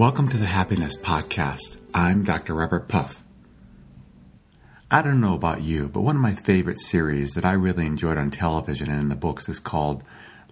Welcome 0.00 0.28
to 0.28 0.38
the 0.38 0.46
Happiness 0.46 0.96
Podcast. 0.96 1.76
I'm 1.92 2.24
Dr. 2.24 2.54
Robert 2.54 2.88
Puff. 2.88 3.22
I 4.90 5.02
don't 5.02 5.20
know 5.20 5.34
about 5.34 5.60
you, 5.60 5.90
but 5.90 6.00
one 6.00 6.16
of 6.16 6.22
my 6.22 6.34
favorite 6.34 6.78
series 6.78 7.34
that 7.34 7.44
I 7.44 7.52
really 7.52 7.84
enjoyed 7.84 8.16
on 8.16 8.30
television 8.30 8.90
and 8.90 8.98
in 8.98 9.08
the 9.10 9.14
books 9.14 9.46
is 9.46 9.60
called 9.60 10.02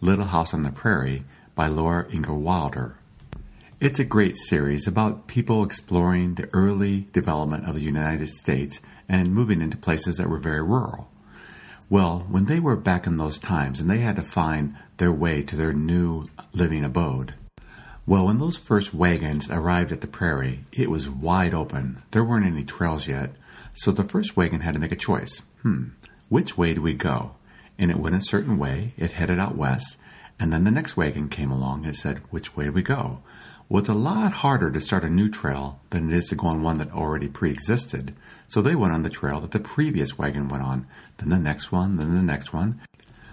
Little 0.03 0.27
House 0.27 0.53
on 0.53 0.65
the 0.65 0.71
Prairie 0.71 1.25
by 1.55 1.67
Laura 1.67 2.07
Ingalls 2.13 2.43
Wilder. 2.43 2.99
It's 3.81 3.99
a 3.99 4.05
great 4.05 4.37
series 4.37 4.87
about 4.87 5.29
people 5.29 5.65
exploring 5.65 6.35
the 6.35 6.51
early 6.53 7.09
development 7.15 7.67
of 7.67 7.75
the 7.75 7.81
United 7.81 8.29
States 8.29 8.83
and 9.09 9.33
moving 9.33 9.63
into 9.63 9.79
places 9.79 10.19
that 10.19 10.29
were 10.29 10.37
very 10.37 10.63
rural. 10.63 11.09
Well, 11.89 12.27
when 12.29 12.45
they 12.45 12.61
were 12.61 12.77
back 12.77 13.07
in 13.07 13.15
those 13.15 13.39
times 13.39 13.81
and 13.81 13.91
they 13.91 14.01
had 14.01 14.17
to 14.17 14.23
find 14.23 14.77
their 14.99 15.11
way 15.11 15.43
to 15.45 15.57
their 15.57 15.73
new 15.73 16.29
living 16.53 16.85
abode, 16.85 17.35
well, 18.09 18.25
when 18.25 18.39
those 18.39 18.57
first 18.57 18.95
wagons 18.95 19.51
arrived 19.51 19.93
at 19.93 20.01
the 20.01 20.07
prairie, 20.07 20.65
it 20.73 20.91
was 20.91 21.11
wide 21.11 21.53
open. 21.53 22.03
There 22.13 22.25
weren't 22.25 22.47
any 22.47 22.65
trails 22.65 23.07
yet, 23.07 23.33
so 23.75 23.93
the 23.93 24.03
first 24.03 24.35
wagon 24.35 24.63
had 24.63 24.73
to 24.73 24.81
make 24.81 24.93
a 24.93 24.97
choice. 24.97 25.43
Hmm, 25.61 25.89
which 26.31 26.57
way 26.57 26.73
do 26.73 26.81
we 26.81 26.95
go? 26.95 27.35
And 27.79 27.91
it 27.91 27.99
went 27.99 28.17
a 28.17 28.23
certain 28.23 28.57
way, 28.57 28.95
it 28.97 29.13
headed 29.13 29.39
out 29.39 29.57
west, 29.57 29.99
and 30.41 30.51
then 30.51 30.65
the 30.65 30.71
next 30.71 30.97
wagon 30.97 31.29
came 31.29 31.51
along 31.51 31.85
and 31.85 31.95
said, 31.95 32.23
Which 32.31 32.57
way 32.57 32.65
do 32.65 32.73
we 32.73 32.81
go? 32.81 33.21
Well, 33.69 33.81
it's 33.81 33.91
a 33.91 33.95
lot 33.95 34.33
harder 34.33 34.71
to 34.71 34.81
start 34.81 35.05
a 35.05 35.11
new 35.11 35.29
trail 35.29 35.79
than 35.91 36.11
it 36.11 36.17
is 36.17 36.29
to 36.29 36.35
go 36.35 36.47
on 36.47 36.63
one 36.63 36.79
that 36.79 36.91
already 36.91 37.29
pre 37.29 37.51
existed. 37.51 38.15
So 38.47 38.63
they 38.63 38.75
went 38.75 38.95
on 38.95 39.03
the 39.03 39.11
trail 39.11 39.39
that 39.43 39.51
the 39.51 39.61
previous 39.61 40.17
wagon 40.17 40.49
went 40.49 40.63
on, 40.63 40.87
then 41.19 41.29
the 41.29 41.39
next 41.39 41.73
one, 41.73 41.99
then 41.99 42.15
the 42.15 42.23
next 42.23 42.55
one. 42.55 42.81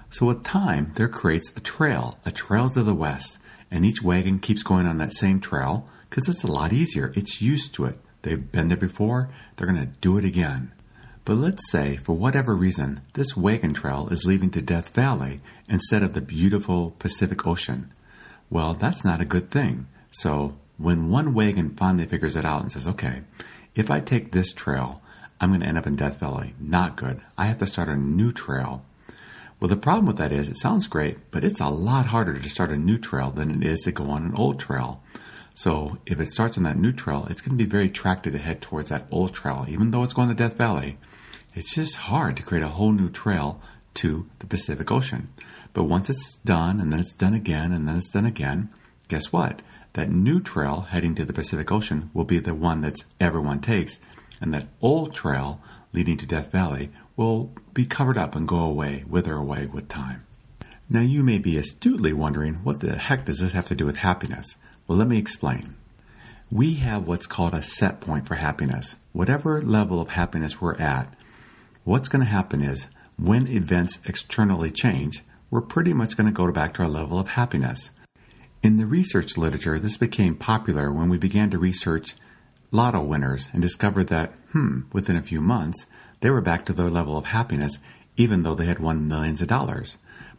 So 0.10 0.26
with 0.26 0.44
time, 0.44 0.92
there 0.96 1.08
creates 1.08 1.54
a 1.56 1.62
trail, 1.62 2.20
a 2.26 2.32
trail 2.32 2.68
to 2.72 2.84
the 2.84 2.94
west, 2.94 3.40
and 3.72 3.86
each 3.86 4.02
wagon 4.02 4.40
keeps 4.40 4.64
going 4.64 4.86
on 4.86 4.98
that 4.98 5.14
same 5.14 5.40
trail 5.40 5.90
because 6.10 6.30
it's 6.30 6.44
a 6.44 6.52
lot 6.52 6.74
easier. 6.74 7.12
It's 7.16 7.42
used 7.42 7.74
to 7.76 7.86
it. 7.86 8.00
They've 8.22 8.52
been 8.52 8.70
there 8.70 8.78
before, 8.78 9.30
they're 9.56 9.68
going 9.68 9.80
to 9.80 10.00
do 10.00 10.18
it 10.18 10.26
again. 10.26 10.72
But 11.26 11.36
let's 11.36 11.70
say, 11.72 11.98
for 11.98 12.14
whatever 12.14 12.56
reason, 12.56 13.02
this 13.14 13.36
wagon 13.36 13.74
trail 13.74 14.08
is 14.10 14.26
leading 14.26 14.52
to 14.52 14.62
Death 14.62 14.90
Valley 14.90 15.42
instead 15.68 16.04
of 16.04 16.14
the 16.14 16.22
beautiful 16.22 16.92
Pacific 17.00 17.46
Ocean. 17.46 17.92
Well, 18.50 18.76
that's 18.76 19.04
not 19.04 19.22
a 19.22 19.26
good 19.26 19.50
thing. 19.50 19.88
So, 20.12 20.58
when 20.78 21.10
one 21.10 21.34
wagon 21.34 21.76
finally 21.76 22.06
figures 22.06 22.36
it 22.36 22.46
out 22.46 22.62
and 22.62 22.72
says, 22.72 22.88
okay, 22.88 23.22
if 23.74 23.90
I 23.90 24.00
take 24.00 24.32
this 24.32 24.54
trail, 24.54 25.02
I'm 25.42 25.50
going 25.50 25.62
to 25.62 25.68
end 25.68 25.78
up 25.78 25.88
in 25.88 25.96
Death 25.96 26.20
Valley. 26.20 26.54
Not 26.60 26.96
good. 26.96 27.22
I 27.38 27.46
have 27.46 27.60
to 27.60 27.68
start 27.68 27.90
a 27.90 27.96
new 27.96 28.32
trail. 28.32 28.86
Well, 29.60 29.70
the 29.70 29.78
problem 29.78 30.06
with 30.06 30.18
that 30.18 30.34
is 30.34 30.50
it 30.50 30.58
sounds 30.58 30.88
great, 30.88 31.32
but 31.32 31.44
it's 31.44 31.62
a 31.62 31.70
lot 31.70 32.08
harder 32.08 32.38
to 32.38 32.50
start 32.50 32.72
a 32.72 32.78
new 32.78 32.98
trail 32.98 33.32
than 33.32 33.52
it 33.52 33.66
is 33.66 33.84
to 33.84 33.92
go 33.92 34.06
on 34.06 34.24
an 34.24 34.36
old 34.36 34.60
trail. 34.60 35.02
So 35.54 35.98
if 36.06 36.20
it 36.20 36.28
starts 36.28 36.58
on 36.58 36.64
that 36.64 36.78
new 36.78 36.92
trail, 36.92 37.26
it's 37.30 37.42
going 37.42 37.58
to 37.58 37.64
be 37.64 37.70
very 37.70 37.86
attracted 37.86 38.34
to 38.34 38.40
head 38.40 38.62
towards 38.62 38.90
that 38.90 39.08
old 39.10 39.34
trail, 39.34 39.66
even 39.70 39.92
though 39.92 40.04
it's 40.04 40.14
going 40.14 40.28
to 40.28 40.36
Death 40.36 40.58
Valley. 40.58 40.98
It's 41.54 41.74
just 41.74 41.96
hard 41.96 42.36
to 42.36 42.44
create 42.44 42.64
a 42.64 42.70
whole 42.70 42.92
new 42.92 43.10
trail 43.10 43.62
to 43.96 44.30
the 44.40 44.46
Pacific 44.46 44.92
Ocean. 44.92 45.30
But 45.72 45.86
once 45.86 46.10
it's 46.10 46.36
done, 46.44 46.82
and 46.82 46.92
then 46.92 47.00
it's 47.00 47.16
done 47.16 47.34
again, 47.34 47.72
and 47.72 47.88
then 47.88 47.96
it's 47.98 48.10
done 48.10 48.26
again, 48.26 48.70
guess 49.08 49.32
what? 49.32 49.62
That 49.94 50.10
new 50.10 50.42
trail 50.42 50.82
heading 50.82 51.16
to 51.16 51.24
the 51.24 51.32
Pacific 51.32 51.72
Ocean 51.72 52.10
will 52.14 52.26
be 52.26 52.40
the 52.40 52.54
one 52.54 52.82
that 52.82 53.06
everyone 53.22 53.62
takes, 53.62 54.00
and 54.42 54.54
that 54.54 54.68
old 54.82 55.16
trail 55.16 55.62
leading 55.94 56.18
to 56.18 56.26
Death 56.26 56.52
Valley 56.52 56.92
will 57.16 57.54
be 57.74 57.86
covered 57.86 58.18
up 58.18 58.36
and 58.36 58.48
go 58.48 58.60
away, 58.60 59.04
wither 59.08 59.36
away 59.36 59.66
with 59.66 59.88
time. 59.88 60.26
Now 60.90 61.02
you 61.02 61.24
may 61.24 61.38
be 61.38 61.58
astutely 61.58 62.14
wondering, 62.14 62.56
what 62.56 62.80
the 62.80 62.96
heck 62.98 63.26
does 63.26 63.40
this 63.40 63.54
have 63.54 63.68
to 63.68 63.76
do 63.76 63.86
with 63.86 63.98
happiness? 63.98 64.56
Well, 64.88 64.98
let 64.98 65.08
me 65.08 65.18
explain. 65.18 65.76
We 66.52 66.76
have 66.76 67.08
what's 67.08 67.26
called 67.26 67.54
a 67.54 67.62
set 67.62 68.02
point 68.02 68.28
for 68.28 68.36
happiness. 68.36 68.96
Whatever 69.14 69.62
level 69.62 70.00
of 70.00 70.10
happiness 70.10 70.62
we're 70.62 70.76
at, 70.76 71.12
what's 71.84 72.08
going 72.08 72.24
to 72.24 72.32
happen 72.32 72.62
is 72.62 72.88
when 73.18 73.48
events 73.48 74.00
externally 74.06 74.70
change, 74.70 75.24
we're 75.50 75.62
pretty 75.62 75.94
much 75.94 76.18
going 76.18 76.28
to 76.28 76.34
go 76.34 76.52
back 76.52 76.76
to 76.76 76.84
our 76.84 76.90
level 76.90 77.18
of 77.18 77.30
happiness. 77.30 77.90
In 78.62 78.78
the 78.78 78.86
research 78.86 79.38
literature, 79.38 79.80
this 79.80 79.98
became 79.98 80.36
popular 80.36 80.92
when 80.92 81.10
we 81.10 81.18
began 81.18 81.50
to 81.52 81.58
research 81.58 82.16
lotto 82.72 83.02
winners 83.02 83.50
and 83.54 83.62
discovered 83.62 84.08
that, 84.08 84.34
hmm, 84.52 84.82
within 84.92 85.16
a 85.16 85.24
few 85.24 85.42
months, 85.42 85.86
they 86.22 86.30
were 86.30 86.42
back 86.42 86.66
to 86.66 86.74
their 86.74 86.90
level 86.90 87.18
of 87.18 87.26
happiness 87.26 87.80
even 88.18 88.44
though 88.44 88.56
they 88.56 88.66
had 88.66 88.80
won 88.80 89.08
millions 89.08 89.42
of 89.42 89.48
dollars. 89.48 89.98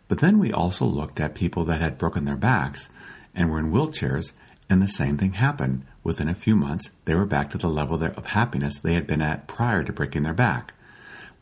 But 0.08 0.18
then 0.18 0.38
we 0.38 0.52
also 0.52 0.84
looked 0.84 1.20
at 1.20 1.34
people 1.34 1.64
that 1.64 1.80
had 1.80 1.98
broken 1.98 2.24
their 2.24 2.36
backs 2.36 2.88
and 3.34 3.50
were 3.50 3.58
in 3.58 3.72
wheelchairs, 3.72 4.32
and 4.68 4.80
the 4.80 4.88
same 4.88 5.18
thing 5.18 5.34
happened. 5.34 5.84
Within 6.02 6.28
a 6.28 6.34
few 6.34 6.56
months, 6.56 6.90
they 7.04 7.14
were 7.14 7.26
back 7.26 7.50
to 7.50 7.58
the 7.58 7.68
level 7.68 8.02
of 8.02 8.26
happiness 8.26 8.78
they 8.78 8.94
had 8.94 9.06
been 9.06 9.20
at 9.20 9.48
prior 9.48 9.82
to 9.82 9.92
breaking 9.92 10.22
their 10.22 10.32
back. 10.32 10.72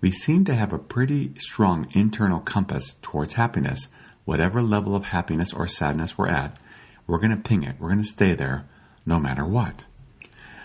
We 0.01 0.11
seem 0.11 0.45
to 0.47 0.55
have 0.55 0.73
a 0.73 0.79
pretty 0.79 1.33
strong 1.39 1.89
internal 1.93 2.41
compass 2.41 2.97
towards 3.01 3.35
happiness. 3.35 3.89
Whatever 4.25 4.63
level 4.63 4.97
of 4.97 5.05
happiness 5.05 5.53
or 5.53 5.69
sadness 5.69 6.19
we're 6.19 6.29
at, 6.29 6.59
we're 7.07 7.19
going 7.19 7.31
to 7.31 7.37
ping 7.37 7.63
it. 7.63 7.77
We're 7.79 7.91
going 7.91 8.03
to 8.03 8.09
stay 8.09 8.35
there 8.35 8.67
no 9.07 9.21
matter 9.21 9.45
what. 9.45 9.85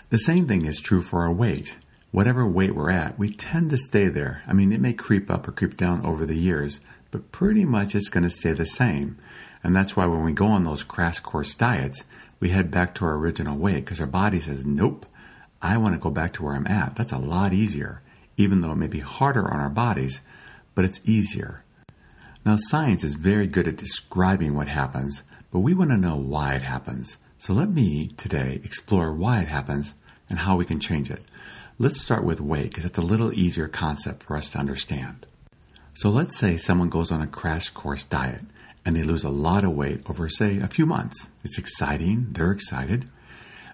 The 0.08 0.18
same 0.18 0.46
thing 0.46 0.64
is 0.64 0.80
true 0.80 1.02
for 1.02 1.22
our 1.22 1.32
weight. 1.32 1.76
Whatever 2.12 2.44
weight 2.44 2.74
we're 2.74 2.90
at, 2.90 3.18
we 3.18 3.30
tend 3.30 3.70
to 3.70 3.76
stay 3.76 4.08
there. 4.08 4.42
I 4.46 4.52
mean, 4.52 4.72
it 4.72 4.80
may 4.80 4.92
creep 4.92 5.30
up 5.30 5.46
or 5.46 5.52
creep 5.52 5.76
down 5.76 6.04
over 6.04 6.26
the 6.26 6.36
years, 6.36 6.80
but 7.12 7.30
pretty 7.30 7.64
much 7.64 7.94
it's 7.94 8.08
going 8.08 8.24
to 8.24 8.30
stay 8.30 8.52
the 8.52 8.66
same. 8.66 9.16
And 9.62 9.76
that's 9.76 9.96
why 9.96 10.06
when 10.06 10.24
we 10.24 10.32
go 10.32 10.46
on 10.46 10.64
those 10.64 10.82
crash 10.82 11.20
course 11.20 11.54
diets, 11.54 12.02
we 12.40 12.50
head 12.50 12.70
back 12.70 12.94
to 12.96 13.04
our 13.04 13.14
original 13.14 13.56
weight 13.56 13.84
because 13.84 14.00
our 14.00 14.08
body 14.08 14.40
says, 14.40 14.64
nope, 14.64 15.06
I 15.62 15.76
want 15.76 15.94
to 15.94 16.00
go 16.00 16.10
back 16.10 16.32
to 16.34 16.42
where 16.42 16.54
I'm 16.54 16.66
at. 16.66 16.96
That's 16.96 17.12
a 17.12 17.18
lot 17.18 17.52
easier, 17.52 18.02
even 18.36 18.60
though 18.60 18.72
it 18.72 18.76
may 18.76 18.88
be 18.88 19.00
harder 19.00 19.48
on 19.48 19.60
our 19.60 19.70
bodies, 19.70 20.20
but 20.74 20.84
it's 20.84 21.00
easier. 21.04 21.62
Now, 22.44 22.56
science 22.56 23.04
is 23.04 23.14
very 23.14 23.46
good 23.46 23.68
at 23.68 23.76
describing 23.76 24.56
what 24.56 24.68
happens, 24.68 25.22
but 25.52 25.60
we 25.60 25.74
want 25.74 25.90
to 25.90 25.96
know 25.96 26.16
why 26.16 26.54
it 26.54 26.62
happens. 26.62 27.18
So 27.38 27.52
let 27.52 27.68
me 27.68 28.08
today 28.16 28.60
explore 28.64 29.12
why 29.12 29.42
it 29.42 29.48
happens 29.48 29.94
and 30.28 30.40
how 30.40 30.56
we 30.56 30.64
can 30.64 30.80
change 30.80 31.10
it. 31.10 31.22
Let's 31.82 31.98
start 31.98 32.24
with 32.24 32.42
weight 32.42 32.68
because 32.68 32.84
it's 32.84 32.98
a 32.98 33.00
little 33.00 33.32
easier 33.32 33.66
concept 33.66 34.24
for 34.24 34.36
us 34.36 34.50
to 34.50 34.58
understand. 34.58 35.24
So 35.94 36.10
let's 36.10 36.36
say 36.36 36.58
someone 36.58 36.90
goes 36.90 37.10
on 37.10 37.22
a 37.22 37.26
crash 37.26 37.70
course 37.70 38.04
diet 38.04 38.42
and 38.84 38.94
they 38.94 39.02
lose 39.02 39.24
a 39.24 39.30
lot 39.30 39.64
of 39.64 39.72
weight 39.72 40.02
over, 40.06 40.28
say, 40.28 40.58
a 40.58 40.66
few 40.66 40.84
months. 40.84 41.30
It's 41.42 41.56
exciting, 41.56 42.26
they're 42.32 42.50
excited. 42.50 43.08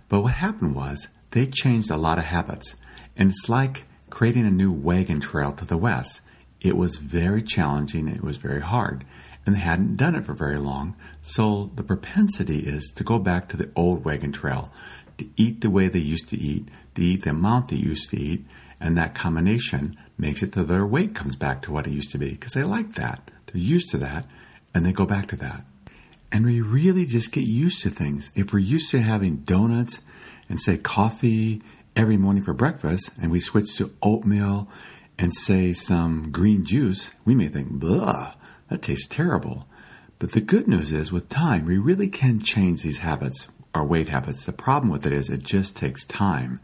But 0.08 0.20
what 0.20 0.34
happened 0.34 0.76
was 0.76 1.08
they 1.32 1.48
changed 1.48 1.90
a 1.90 1.96
lot 1.96 2.18
of 2.18 2.26
habits, 2.26 2.76
and 3.16 3.30
it's 3.30 3.48
like 3.48 3.86
creating 4.08 4.46
a 4.46 4.52
new 4.52 4.70
wagon 4.70 5.18
trail 5.18 5.50
to 5.50 5.64
the 5.64 5.76
west. 5.76 6.20
It 6.60 6.76
was 6.76 6.98
very 6.98 7.42
challenging, 7.42 8.06
it 8.06 8.22
was 8.22 8.36
very 8.36 8.60
hard, 8.60 9.04
and 9.44 9.56
they 9.56 9.60
hadn't 9.60 9.96
done 9.96 10.14
it 10.14 10.26
for 10.26 10.34
very 10.34 10.58
long, 10.58 10.94
so 11.22 11.72
the 11.74 11.82
propensity 11.82 12.60
is 12.60 12.92
to 12.94 13.02
go 13.02 13.18
back 13.18 13.48
to 13.48 13.56
the 13.56 13.70
old 13.74 14.04
wagon 14.04 14.30
trail, 14.30 14.72
to 15.18 15.28
eat 15.36 15.60
the 15.60 15.70
way 15.70 15.88
they 15.88 15.98
used 15.98 16.28
to 16.30 16.38
eat, 16.38 16.68
to 16.94 17.02
eat 17.02 17.22
the 17.22 17.30
amount 17.30 17.68
they 17.68 17.76
used 17.76 18.10
to 18.10 18.20
eat, 18.20 18.44
and 18.80 18.96
that 18.96 19.14
combination 19.14 19.96
makes 20.18 20.42
it 20.42 20.52
to 20.52 20.64
their 20.64 20.86
weight 20.86 21.14
comes 21.14 21.36
back 21.36 21.62
to 21.62 21.72
what 21.72 21.86
it 21.86 21.92
used 21.92 22.10
to 22.12 22.18
be 22.18 22.30
because 22.30 22.52
they 22.52 22.62
like 22.62 22.94
that. 22.94 23.30
They're 23.46 23.60
used 23.60 23.90
to 23.90 23.98
that, 23.98 24.26
and 24.74 24.84
they 24.84 24.92
go 24.92 25.06
back 25.06 25.28
to 25.28 25.36
that. 25.36 25.64
And 26.32 26.44
we 26.44 26.60
really 26.60 27.06
just 27.06 27.32
get 27.32 27.44
used 27.44 27.82
to 27.82 27.90
things. 27.90 28.30
If 28.34 28.52
we're 28.52 28.58
used 28.58 28.90
to 28.90 29.00
having 29.00 29.38
donuts 29.38 30.00
and 30.48 30.60
say 30.60 30.76
coffee 30.76 31.62
every 31.94 32.16
morning 32.16 32.42
for 32.42 32.52
breakfast, 32.52 33.10
and 33.20 33.30
we 33.30 33.40
switch 33.40 33.76
to 33.76 33.92
oatmeal 34.02 34.68
and 35.18 35.34
say 35.34 35.72
some 35.72 36.30
green 36.30 36.64
juice, 36.64 37.10
we 37.24 37.34
may 37.34 37.48
think, 37.48 37.70
blah, 37.70 38.34
that 38.68 38.82
tastes 38.82 39.06
terrible. 39.06 39.66
But 40.18 40.32
the 40.32 40.40
good 40.40 40.66
news 40.66 40.92
is, 40.92 41.12
with 41.12 41.28
time, 41.28 41.64
we 41.66 41.78
really 41.78 42.08
can 42.08 42.40
change 42.40 42.82
these 42.82 42.98
habits 42.98 43.48
our 43.76 43.84
weight 43.84 44.08
habits. 44.08 44.44
The 44.44 44.52
problem 44.52 44.90
with 44.90 45.06
it 45.06 45.12
is 45.12 45.30
it 45.30 45.42
just 45.42 45.76
takes 45.76 46.04
time. 46.04 46.60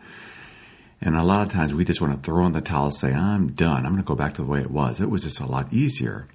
And 1.01 1.17
a 1.17 1.23
lot 1.23 1.47
of 1.47 1.53
times 1.53 1.75
we 1.75 1.85
just 1.85 2.01
want 2.01 2.15
to 2.15 2.21
throw 2.21 2.47
in 2.47 2.53
the 2.53 2.61
towel 2.61 2.87
and 2.87 2.95
say, 2.95 3.13
I'm 3.13 3.53
done. 3.53 3.85
I'm 3.85 3.93
going 3.93 4.03
to 4.03 4.07
go 4.07 4.15
back 4.15 4.35
to 4.35 4.43
the 4.43 4.49
way 4.49 4.61
it 4.61 4.71
was. 4.71 5.01
It 5.01 5.11
was 5.11 5.25
just 5.25 5.41
a 5.41 5.47
lot 5.47 5.73
easier. 5.73 6.29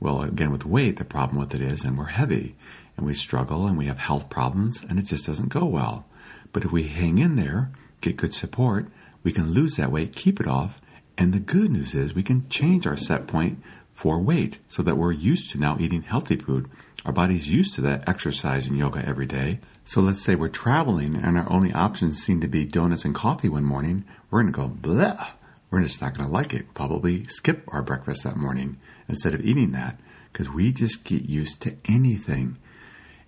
Well, 0.00 0.22
again, 0.22 0.50
with 0.50 0.66
weight, 0.66 0.96
the 0.96 1.04
problem 1.04 1.38
with 1.38 1.54
it 1.54 1.60
is, 1.60 1.84
and 1.84 1.96
we're 1.96 2.06
heavy 2.06 2.56
and 2.96 3.06
we 3.06 3.14
struggle 3.14 3.66
and 3.66 3.78
we 3.78 3.86
have 3.86 3.98
health 3.98 4.28
problems 4.28 4.84
and 4.88 4.98
it 4.98 5.06
just 5.06 5.26
doesn't 5.26 5.48
go 5.48 5.64
well. 5.64 6.04
But 6.52 6.64
if 6.64 6.72
we 6.72 6.84
hang 6.88 7.18
in 7.18 7.36
there, 7.36 7.70
get 8.00 8.16
good 8.16 8.34
support, 8.34 8.88
we 9.22 9.32
can 9.32 9.52
lose 9.52 9.76
that 9.76 9.92
weight, 9.92 10.14
keep 10.14 10.40
it 10.40 10.48
off. 10.48 10.80
And 11.16 11.32
the 11.32 11.40
good 11.40 11.70
news 11.70 11.94
is 11.94 12.14
we 12.14 12.22
can 12.22 12.48
change 12.48 12.86
our 12.86 12.96
set 12.96 13.26
point 13.26 13.62
for 13.92 14.20
weight 14.20 14.58
so 14.68 14.82
that 14.82 14.96
we're 14.96 15.12
used 15.12 15.50
to 15.50 15.58
now 15.58 15.76
eating 15.80 16.02
healthy 16.02 16.36
food. 16.36 16.68
Our 17.08 17.12
body's 17.14 17.48
used 17.48 17.74
to 17.76 17.80
that 17.80 18.06
exercise 18.06 18.66
and 18.66 18.76
yoga 18.76 19.02
every 19.02 19.24
day. 19.24 19.60
So 19.82 20.02
let's 20.02 20.20
say 20.20 20.34
we're 20.34 20.50
traveling 20.50 21.16
and 21.16 21.38
our 21.38 21.50
only 21.50 21.72
options 21.72 22.22
seem 22.22 22.42
to 22.42 22.48
be 22.48 22.66
donuts 22.66 23.06
and 23.06 23.14
coffee 23.14 23.48
one 23.48 23.64
morning. 23.64 24.04
We're 24.30 24.42
going 24.42 24.52
to 24.52 24.60
go, 24.60 24.68
blah. 24.68 25.28
We're 25.70 25.80
just 25.80 26.02
not 26.02 26.12
going 26.12 26.28
to 26.28 26.32
like 26.32 26.52
it. 26.52 26.74
Probably 26.74 27.24
skip 27.24 27.62
our 27.68 27.80
breakfast 27.80 28.24
that 28.24 28.36
morning 28.36 28.78
instead 29.08 29.32
of 29.32 29.40
eating 29.40 29.72
that 29.72 29.98
because 30.30 30.50
we 30.50 30.70
just 30.70 31.04
get 31.04 31.24
used 31.24 31.62
to 31.62 31.76
anything. 31.86 32.58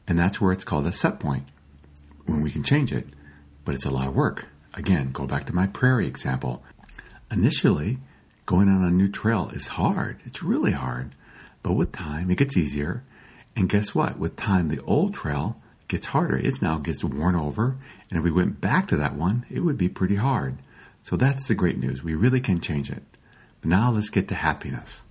And 0.06 0.18
that's 0.18 0.42
where 0.42 0.52
it's 0.52 0.62
called 0.62 0.86
a 0.86 0.92
set 0.92 1.18
point. 1.18 1.44
when 2.26 2.42
we 2.42 2.50
can 2.50 2.62
change 2.62 2.92
it, 2.92 3.06
but 3.64 3.74
it's 3.74 3.86
a 3.86 3.90
lot 3.90 4.08
of 4.08 4.14
work. 4.14 4.48
Again, 4.74 5.10
go 5.10 5.26
back 5.26 5.46
to 5.46 5.54
my 5.54 5.66
prairie 5.66 6.06
example. 6.06 6.62
Initially, 7.30 7.96
going 8.44 8.68
on 8.68 8.84
a 8.84 8.90
new 8.90 9.08
trail 9.08 9.50
is 9.54 9.68
hard. 9.68 10.20
It's 10.26 10.42
really 10.42 10.72
hard. 10.72 11.12
But 11.62 11.72
with 11.72 11.92
time, 11.92 12.30
it 12.30 12.36
gets 12.36 12.58
easier. 12.58 13.04
And 13.56 13.68
guess 13.68 13.94
what? 13.94 14.18
With 14.18 14.36
time, 14.36 14.68
the 14.68 14.80
old 14.82 15.14
trail 15.14 15.56
gets 15.88 16.06
harder. 16.06 16.36
It 16.36 16.62
now 16.62 16.78
gets 16.78 17.04
worn 17.04 17.34
over. 17.34 17.76
And 18.08 18.18
if 18.18 18.24
we 18.24 18.30
went 18.30 18.60
back 18.60 18.88
to 18.88 18.96
that 18.96 19.14
one, 19.14 19.44
it 19.50 19.60
would 19.60 19.78
be 19.78 19.88
pretty 19.88 20.16
hard. 20.16 20.58
So 21.02 21.16
that's 21.16 21.48
the 21.48 21.54
great 21.54 21.78
news. 21.78 22.02
We 22.02 22.14
really 22.14 22.40
can 22.40 22.60
change 22.60 22.90
it. 22.90 23.02
But 23.60 23.70
now 23.70 23.90
let's 23.90 24.10
get 24.10 24.28
to 24.28 24.34
happiness. 24.34 25.02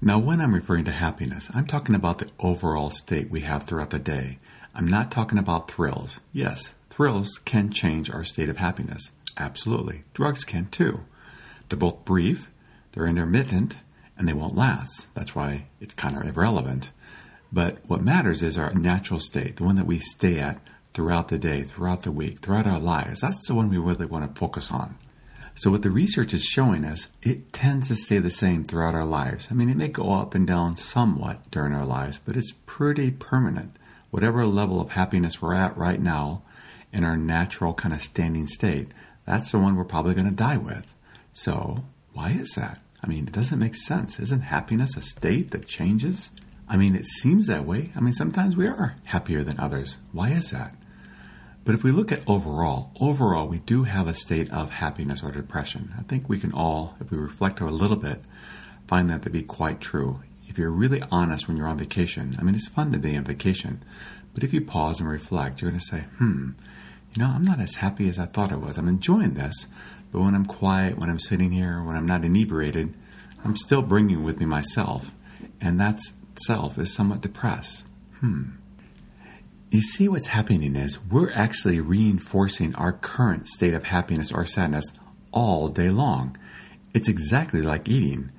Now, 0.00 0.18
when 0.18 0.40
I'm 0.40 0.54
referring 0.54 0.84
to 0.86 0.92
happiness, 0.92 1.50
I'm 1.54 1.66
talking 1.66 1.94
about 1.94 2.18
the 2.18 2.28
overall 2.38 2.90
state 2.90 3.30
we 3.30 3.40
have 3.40 3.62
throughout 3.62 3.90
the 3.90 3.98
day. 3.98 4.38
I'm 4.74 4.86
not 4.86 5.10
talking 5.10 5.38
about 5.38 5.70
thrills. 5.70 6.20
Yes, 6.32 6.74
thrills 6.90 7.38
can 7.44 7.70
change 7.70 8.10
our 8.10 8.24
state 8.24 8.48
of 8.48 8.58
happiness. 8.58 9.12
Absolutely. 9.38 10.04
Drugs 10.12 10.44
can 10.44 10.66
too. 10.66 11.04
They're 11.68 11.78
both 11.78 12.04
brief, 12.04 12.50
they're 12.92 13.06
intermittent, 13.06 13.76
and 14.18 14.28
they 14.28 14.32
won't 14.32 14.54
last. 14.54 15.06
That's 15.14 15.34
why 15.34 15.66
it's 15.80 15.94
kind 15.94 16.16
of 16.16 16.26
irrelevant. 16.26 16.90
But 17.54 17.78
what 17.86 18.00
matters 18.00 18.42
is 18.42 18.58
our 18.58 18.74
natural 18.74 19.20
state, 19.20 19.56
the 19.56 19.64
one 19.64 19.76
that 19.76 19.86
we 19.86 20.00
stay 20.00 20.40
at 20.40 20.60
throughout 20.92 21.28
the 21.28 21.38
day, 21.38 21.62
throughout 21.62 22.02
the 22.02 22.10
week, 22.10 22.40
throughout 22.40 22.66
our 22.66 22.80
lives. 22.80 23.20
That's 23.20 23.46
the 23.46 23.54
one 23.54 23.70
we 23.70 23.78
really 23.78 24.06
want 24.06 24.28
to 24.28 24.38
focus 24.38 24.72
on. 24.72 24.98
So, 25.54 25.70
what 25.70 25.82
the 25.82 25.90
research 25.90 26.34
is 26.34 26.42
showing 26.42 26.84
us, 26.84 27.06
it 27.22 27.52
tends 27.52 27.86
to 27.86 27.94
stay 27.94 28.18
the 28.18 28.28
same 28.28 28.64
throughout 28.64 28.96
our 28.96 29.04
lives. 29.04 29.48
I 29.52 29.54
mean, 29.54 29.70
it 29.70 29.76
may 29.76 29.86
go 29.86 30.14
up 30.14 30.34
and 30.34 30.44
down 30.44 30.76
somewhat 30.76 31.48
during 31.52 31.72
our 31.72 31.86
lives, 31.86 32.18
but 32.18 32.36
it's 32.36 32.52
pretty 32.66 33.12
permanent. 33.12 33.76
Whatever 34.10 34.44
level 34.46 34.80
of 34.80 34.90
happiness 34.90 35.40
we're 35.40 35.54
at 35.54 35.76
right 35.76 36.00
now 36.00 36.42
in 36.92 37.04
our 37.04 37.16
natural 37.16 37.72
kind 37.72 37.94
of 37.94 38.02
standing 38.02 38.48
state, 38.48 38.88
that's 39.26 39.52
the 39.52 39.60
one 39.60 39.76
we're 39.76 39.84
probably 39.84 40.14
going 40.14 40.28
to 40.28 40.32
die 40.32 40.56
with. 40.56 40.92
So, 41.32 41.84
why 42.14 42.32
is 42.32 42.54
that? 42.56 42.80
I 43.00 43.06
mean, 43.06 43.28
it 43.28 43.32
doesn't 43.32 43.60
make 43.60 43.76
sense. 43.76 44.18
Isn't 44.18 44.40
happiness 44.40 44.96
a 44.96 45.02
state 45.02 45.52
that 45.52 45.68
changes? 45.68 46.30
I 46.68 46.76
mean, 46.76 46.96
it 46.96 47.06
seems 47.06 47.46
that 47.46 47.66
way. 47.66 47.90
I 47.94 48.00
mean, 48.00 48.14
sometimes 48.14 48.56
we 48.56 48.66
are 48.66 48.96
happier 49.04 49.42
than 49.42 49.60
others. 49.60 49.98
Why 50.12 50.30
is 50.30 50.50
that? 50.50 50.74
But 51.64 51.74
if 51.74 51.82
we 51.82 51.92
look 51.92 52.12
at 52.12 52.22
overall, 52.26 52.90
overall, 53.00 53.48
we 53.48 53.58
do 53.58 53.84
have 53.84 54.06
a 54.06 54.14
state 54.14 54.52
of 54.52 54.70
happiness 54.70 55.22
or 55.22 55.30
depression. 55.30 55.94
I 55.98 56.02
think 56.02 56.28
we 56.28 56.38
can 56.38 56.52
all, 56.52 56.94
if 57.00 57.10
we 57.10 57.16
reflect 57.16 57.60
a 57.60 57.66
little 57.66 57.96
bit, 57.96 58.20
find 58.86 59.08
that 59.08 59.22
to 59.22 59.30
be 59.30 59.42
quite 59.42 59.80
true. 59.80 60.20
If 60.46 60.58
you're 60.58 60.70
really 60.70 61.02
honest 61.10 61.48
when 61.48 61.56
you're 61.56 61.66
on 61.66 61.78
vacation, 61.78 62.36
I 62.38 62.42
mean, 62.42 62.54
it's 62.54 62.68
fun 62.68 62.92
to 62.92 62.98
be 62.98 63.16
on 63.16 63.24
vacation, 63.24 63.82
but 64.34 64.44
if 64.44 64.52
you 64.52 64.60
pause 64.60 65.00
and 65.00 65.08
reflect, 65.08 65.62
you're 65.62 65.70
going 65.70 65.80
to 65.80 65.86
say, 65.86 66.00
hmm, 66.18 66.50
you 67.14 67.22
know, 67.22 67.30
I'm 67.30 67.42
not 67.42 67.60
as 67.60 67.76
happy 67.76 68.08
as 68.08 68.18
I 68.18 68.26
thought 68.26 68.52
I 68.52 68.56
was. 68.56 68.76
I'm 68.76 68.88
enjoying 68.88 69.34
this, 69.34 69.66
but 70.12 70.20
when 70.20 70.34
I'm 70.34 70.44
quiet, 70.44 70.98
when 70.98 71.08
I'm 71.08 71.18
sitting 71.18 71.52
here, 71.52 71.82
when 71.82 71.96
I'm 71.96 72.06
not 72.06 72.24
inebriated, 72.24 72.94
I'm 73.42 73.56
still 73.56 73.82
bringing 73.82 74.22
with 74.22 74.38
me 74.38 74.46
myself, 74.46 75.14
and 75.60 75.80
that 75.80 75.98
self 76.40 76.78
is 76.78 76.94
somewhat 76.94 77.20
depressed. 77.20 77.84
Hmm. 78.20 78.44
You 79.70 79.82
see, 79.82 80.08
what's 80.08 80.28
happening 80.28 80.76
is 80.76 81.02
we're 81.04 81.32
actually 81.32 81.80
reinforcing 81.80 82.74
our 82.76 82.92
current 82.92 83.48
state 83.48 83.74
of 83.74 83.84
happiness 83.84 84.30
or 84.32 84.46
sadness 84.46 84.86
all 85.32 85.68
day 85.68 85.90
long. 85.90 86.36
It's 86.92 87.08
exactly 87.08 87.60
like 87.60 87.88
eating. 87.88 88.30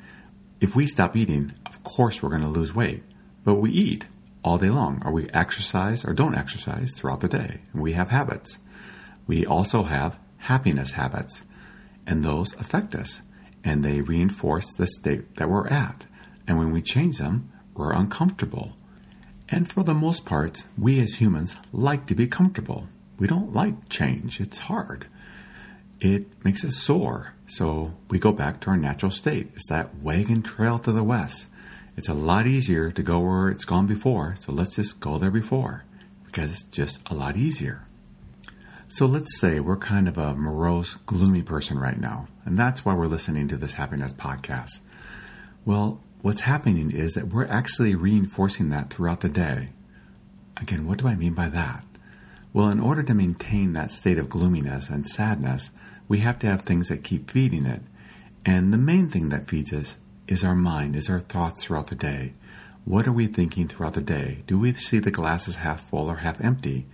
If 0.61 0.75
we 0.75 0.87
stop 0.87 1.15
eating, 1.15 1.53
of 1.65 1.83
course 1.83 2.23
we're 2.23 2.29
going 2.29 2.41
to 2.41 2.47
lose 2.47 2.73
weight, 2.73 3.03
but 3.43 3.55
we 3.55 3.71
eat 3.71 4.07
all 4.45 4.57
day 4.57 4.69
long, 4.69 5.01
or 5.03 5.11
we 5.11 5.27
exercise 5.33 6.05
or 6.05 6.13
don't 6.13 6.35
exercise 6.35 6.93
throughout 6.95 7.19
the 7.19 7.27
day, 7.27 7.61
and 7.73 7.81
we 7.81 7.93
have 7.93 8.09
habits. 8.09 8.59
We 9.27 9.45
also 9.45 9.83
have 9.83 10.17
happiness 10.37 10.91
habits, 10.91 11.43
and 12.07 12.23
those 12.23 12.53
affect 12.53 12.95
us, 12.95 13.23
and 13.63 13.83
they 13.83 14.01
reinforce 14.01 14.71
the 14.71 14.87
state 14.87 15.35
that 15.35 15.49
we're 15.49 15.67
at. 15.67 16.05
And 16.47 16.57
when 16.57 16.71
we 16.71 16.81
change 16.81 17.17
them, 17.17 17.51
we're 17.75 17.93
uncomfortable 17.93 18.73
and 19.49 19.71
for 19.71 19.83
the 19.83 19.93
most 19.93 20.25
part, 20.25 20.65
we 20.77 20.99
as 20.99 21.15
humans 21.15 21.55
like 21.71 22.07
to 22.07 22.15
be 22.15 22.27
comfortable. 22.27 22.87
We 23.19 23.27
don't 23.27 23.53
like 23.53 23.89
change, 23.89 24.41
it's 24.41 24.57
hard. 24.57 25.07
It 26.01 26.43
makes 26.43 26.65
us 26.65 26.75
sore. 26.75 27.33
So 27.47 27.93
we 28.09 28.19
go 28.19 28.31
back 28.31 28.59
to 28.61 28.71
our 28.71 28.77
natural 28.77 29.11
state. 29.11 29.51
It's 29.53 29.67
that 29.69 30.01
wagon 30.01 30.41
trail 30.41 30.79
to 30.79 30.91
the 30.91 31.03
west. 31.03 31.47
It's 31.95 32.09
a 32.09 32.13
lot 32.13 32.47
easier 32.47 32.91
to 32.91 33.03
go 33.03 33.19
where 33.19 33.49
it's 33.49 33.63
gone 33.63 33.87
before, 33.87 34.35
so 34.35 34.51
let's 34.51 34.75
just 34.75 34.99
go 34.99 35.17
there 35.17 35.31
before 35.31 35.85
because 36.25 36.51
it's 36.51 36.63
just 36.63 37.01
a 37.09 37.13
lot 37.13 37.37
easier. 37.37 37.85
So 38.89 39.05
let's 39.05 39.39
say 39.39 39.59
we're 39.59 39.77
kind 39.77 40.07
of 40.07 40.17
a 40.17 40.35
morose, 40.35 40.95
gloomy 41.05 41.41
person 41.41 41.79
right 41.79 41.99
now, 41.99 42.27
and 42.43 42.57
that's 42.57 42.83
why 42.83 42.93
we're 42.93 43.07
listening 43.07 43.47
to 43.47 43.57
this 43.57 43.73
happiness 43.73 44.11
podcast. 44.11 44.79
Well, 45.63 46.01
what's 46.25 46.41
happening 46.41 46.89
is 46.89 47.13
that 47.13 47.27
we're 47.27 47.45
actually 47.45 47.93
reinforcing 47.93 48.69
that 48.69 48.89
throughout 48.89 49.19
the 49.19 49.29
day. 49.29 49.69
Again, 50.57 50.87
what 50.87 50.97
do 50.97 51.07
I 51.07 51.13
mean 51.13 51.35
by 51.35 51.49
that? 51.49 51.85
Well, 52.51 52.69
in 52.69 52.79
order 52.79 53.03
to 53.03 53.13
maintain 53.13 53.73
that 53.73 53.91
state 53.91 54.17
of 54.17 54.27
gloominess 54.27 54.89
and 54.89 55.05
sadness, 55.05 55.69
we 56.07 56.21
have 56.21 56.39
to 56.39 56.47
have 56.47 56.63
things 56.63 56.89
that 56.89 57.03
keep 57.03 57.29
feeding 57.29 57.67
it. 57.67 57.83
And 58.43 58.73
the 58.73 58.79
main 58.79 59.07
thing 59.07 59.29
that 59.29 59.47
feeds 59.47 59.71
us 59.71 59.97
is 60.27 60.43
our 60.43 60.55
mind, 60.55 60.95
is 60.95 61.11
our 61.11 61.19
thoughts 61.19 61.63
throughout 61.63 61.87
the 61.87 61.95
day. 61.95 62.33
What 62.85 63.05
are 63.05 63.11
we 63.11 63.27
thinking 63.27 63.67
throughout 63.67 63.93
the 63.93 64.01
day? 64.01 64.41
Do 64.47 64.57
we 64.57 64.73
see 64.73 64.97
the 64.97 65.11
glass 65.11 65.47
as 65.47 65.57
half 65.57 65.87
full 65.87 66.09
or 66.09 66.17
half 66.17 66.41
empty? 66.41 66.87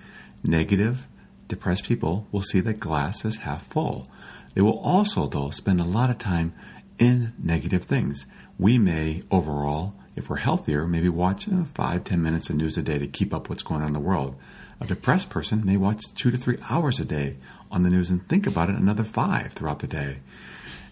Negative, 0.43 1.07
depressed 1.47 1.85
people 1.85 2.27
will 2.33 2.41
see 2.41 2.59
the 2.59 2.73
glass 2.73 3.23
as 3.23 3.37
half 3.37 3.65
full. 3.67 4.09
They 4.55 4.61
will 4.61 4.79
also, 4.79 5.25
though, 5.25 5.51
spend 5.51 5.79
a 5.79 5.85
lot 5.85 6.09
of 6.09 6.17
time 6.17 6.53
in 6.99 7.31
negative 7.41 7.85
things 7.85 8.25
we 8.61 8.77
may 8.77 9.23
overall, 9.31 9.95
if 10.15 10.29
we're 10.29 10.37
healthier, 10.37 10.85
maybe 10.85 11.09
watch 11.09 11.49
uh, 11.49 11.63
five, 11.73 12.03
ten 12.03 12.21
minutes 12.21 12.47
of 12.51 12.55
news 12.55 12.77
a 12.77 12.83
day 12.83 12.99
to 12.99 13.07
keep 13.07 13.33
up 13.33 13.49
what's 13.49 13.63
going 13.63 13.81
on 13.81 13.87
in 13.87 13.93
the 13.93 13.99
world. 13.99 14.35
A 14.79 14.85
depressed 14.85 15.31
person 15.31 15.65
may 15.65 15.77
watch 15.77 16.03
two 16.13 16.29
to 16.29 16.37
three 16.37 16.59
hours 16.69 16.99
a 16.99 17.05
day 17.05 17.37
on 17.71 17.81
the 17.81 17.89
news 17.89 18.11
and 18.11 18.25
think 18.27 18.45
about 18.45 18.69
it 18.69 18.75
another 18.75 19.03
five 19.03 19.53
throughout 19.53 19.79
the 19.79 19.87
day. 19.87 20.19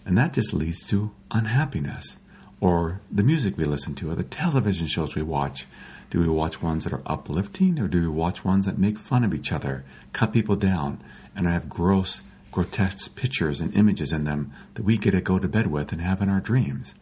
And 0.04 0.18
that 0.18 0.32
just 0.32 0.52
leads 0.52 0.84
to 0.88 1.12
unhappiness. 1.30 2.16
Or 2.60 3.00
the 3.08 3.22
music 3.22 3.56
we 3.56 3.64
listen 3.64 3.94
to, 3.96 4.10
or 4.10 4.16
the 4.16 4.24
television 4.24 4.88
shows 4.88 5.14
we 5.14 5.22
watch. 5.22 5.66
Do 6.10 6.18
we 6.18 6.26
watch 6.26 6.60
ones 6.60 6.82
that 6.82 6.92
are 6.92 7.02
uplifting, 7.06 7.78
or 7.78 7.86
do 7.86 8.00
we 8.00 8.08
watch 8.08 8.44
ones 8.44 8.66
that 8.66 8.78
make 8.78 8.98
fun 8.98 9.22
of 9.22 9.32
each 9.32 9.52
other, 9.52 9.84
cut 10.12 10.32
people 10.32 10.56
down, 10.56 11.00
and 11.36 11.46
have 11.46 11.68
gross, 11.68 12.22
grotesque 12.50 13.14
pictures 13.14 13.60
and 13.60 13.72
images 13.74 14.12
in 14.12 14.24
them 14.24 14.52
that 14.74 14.82
we 14.82 14.98
get 14.98 15.12
to 15.12 15.20
go 15.20 15.38
to 15.38 15.46
bed 15.46 15.68
with 15.68 15.92
and 15.92 16.00
have 16.00 16.20
in 16.20 16.28
our 16.28 16.40
dreams? 16.40 16.94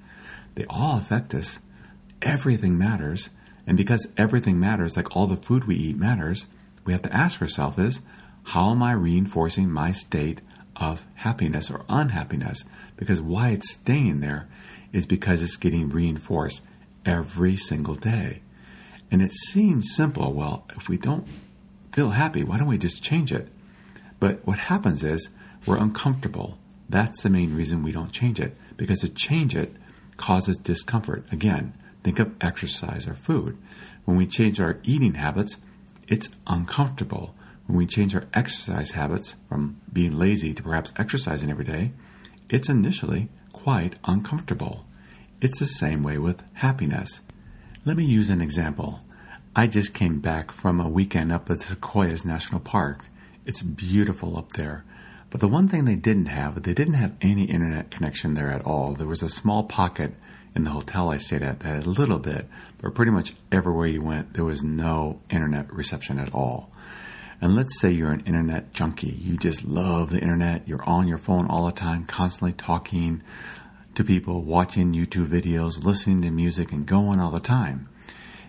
They 0.59 0.67
all 0.69 0.99
affect 0.99 1.37
us. 1.37 1.61
Everything 2.21 2.77
matters. 2.77 3.31
And 3.65 3.77
because 3.77 4.09
everything 4.17 4.59
matters, 4.59 4.97
like 4.97 5.15
all 5.15 5.29
the 5.29 5.37
food 5.37 5.67
we 5.69 5.77
eat 5.77 5.97
matters, 5.97 6.47
we 6.85 6.93
have 6.93 7.03
to 7.03 7.15
ask 7.15 7.41
ourselves 7.41 7.79
is, 7.79 8.01
how 8.43 8.73
am 8.73 8.83
I 8.83 8.91
reinforcing 8.91 9.71
my 9.71 9.93
state 9.93 10.41
of 10.75 11.07
happiness 11.15 11.71
or 11.71 11.85
unhappiness? 11.89 12.65
Because 12.97 13.21
why 13.21 13.51
it's 13.51 13.71
staying 13.71 14.19
there 14.19 14.49
is 14.93 15.07
because 15.07 15.45
it's 15.45 15.55
getting 15.57 15.91
reinforced 15.91 16.63
every 17.07 17.55
single 17.57 17.95
day. 17.95 18.43
And 19.13 19.23
it 19.23 19.31
seems 19.31 19.95
simple. 19.95 20.33
Well, 20.33 20.67
if 20.75 20.89
we 20.89 20.97
don't 20.97 21.29
feel 21.93 22.11
happy, 22.11 22.43
why 22.43 22.59
don't 22.59 22.67
we 22.67 22.79
just 22.79 23.01
change 23.01 23.33
it? 23.33 23.47
But 24.19 24.45
what 24.45 24.59
happens 24.59 25.05
is 25.05 25.29
we're 25.67 25.79
uncomfortable. 25.79 26.59
That's 26.89 27.23
the 27.23 27.31
main 27.31 27.55
reason 27.55 27.85
we 27.85 27.93
don't 27.93 28.11
change 28.11 28.41
it. 28.41 28.57
Because 28.77 29.03
to 29.03 29.09
change 29.09 29.55
it, 29.55 29.73
causes 30.19 30.59
discomfort. 30.59 31.25
Again, 31.33 31.73
think 32.03 32.19
of 32.19 32.35
exercise 32.41 33.09
or 33.09 33.15
food. 33.15 33.57
When 34.05 34.19
we 34.19 34.27
change 34.27 34.61
our 34.61 34.79
eating 34.83 35.15
habits, 35.15 35.57
it's 36.07 36.29
uncomfortable. 36.47 37.35
When 37.67 37.79
we 37.79 37.87
change 37.87 38.15
our 38.15 38.27
exercise 38.35 38.91
habits 38.91 39.37
from 39.49 39.81
being 39.91 40.19
lazy 40.19 40.53
to 40.53 40.63
perhaps 40.63 40.93
exercising 40.97 41.51
every 41.51 41.65
day, 41.65 41.93
it's 42.51 42.69
initially 42.69 43.29
quite 43.53 43.95
uncomfortable. 44.05 44.85
It's 45.41 45.59
the 45.59 45.67
same 45.67 46.03
way 46.03 46.19
with 46.19 46.43
happiness. 46.55 47.21
Let 47.85 47.97
me 47.97 48.05
use 48.05 48.31
an 48.31 48.41
example. 48.41 49.01
I 49.55 49.67
just 49.67 49.95
came 49.95 50.21
back 50.21 50.53
from 50.53 50.81
a 50.81 50.89
weekend 50.89 51.33
up 51.33 51.51
at 51.51 51.61
Sequoias 51.61 52.25
National 52.25 52.61
Park. 52.61 53.05
It's 53.45 53.63
beautiful 53.63 54.37
up 54.37 54.53
there. 54.53 54.85
But 55.31 55.41
the 55.41 55.49
one 55.49 55.69
thing 55.69 55.85
they 55.85 55.95
didn't 55.95 56.27
have, 56.27 56.63
they 56.63 56.73
didn't 56.75 56.95
have 56.95 57.17
any 57.21 57.45
internet 57.45 57.91
connection 57.91 58.35
there 58.35 58.51
at 58.51 58.65
all. 58.65 58.95
There 58.95 59.07
was 59.07 59.23
a 59.23 59.29
small 59.29 59.65
pocket 59.65 60.15
in 60.55 60.65
the 60.65 60.71
hotel 60.71 61.11
I 61.11 61.19
stayed 61.19 61.43
at 61.43 61.61
that 61.61 61.69
had 61.69 61.87
a 61.87 61.91
little 61.91 62.19
bit, 62.19 62.47
but 62.81 62.95
pretty 62.95 63.13
much 63.13 63.35
everywhere 63.53 63.87
you 63.87 64.03
went, 64.03 64.33
there 64.33 64.45
was 64.45 64.65
no 64.65 65.21
internet 65.29 65.73
reception 65.73 66.19
at 66.19 66.35
all. 66.35 66.71
And 67.41 67.55
let's 67.55 67.79
say 67.79 67.91
you're 67.93 68.11
an 68.11 68.25
internet 68.27 68.73
junkie. 68.73 69.17
You 69.21 69.37
just 69.37 69.65
love 69.65 70.11
the 70.11 70.19
internet. 70.19 70.67
You're 70.67 70.83
on 70.85 71.07
your 71.07 71.19
phone 71.19 71.47
all 71.47 71.67
the 71.67 71.73
time, 71.73 72.05
constantly 72.07 72.53
talking 72.53 73.23
to 73.95 74.03
people, 74.03 74.43
watching 74.43 74.93
YouTube 74.93 75.29
videos, 75.29 75.85
listening 75.85 76.23
to 76.23 76.31
music, 76.31 76.73
and 76.73 76.87
going 76.87 77.21
all 77.21 77.31
the 77.31 77.39
time. 77.39 77.89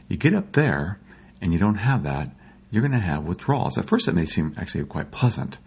You 0.08 0.18
get 0.18 0.34
up 0.34 0.54
there 0.54 0.98
and 1.42 1.54
you 1.54 1.60
don't 1.60 1.76
have 1.76 2.04
that. 2.04 2.32
you're 2.72 2.82
going 2.82 2.92
to 2.92 3.00
have 3.00 3.24
withdrawals. 3.24 3.78
At 3.78 3.88
first, 3.88 4.08
it 4.08 4.14
may 4.16 4.26
seem 4.26 4.54
actually 4.58 4.84
quite 4.86 5.12
pleasant, 5.12 5.58